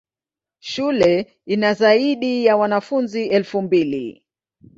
Shule 0.59 1.37
ina 1.45 1.73
zaidi 1.73 2.45
ya 2.45 2.57
wanafunzi 2.57 3.27
elfu 3.27 3.61
mbili. 3.61 4.23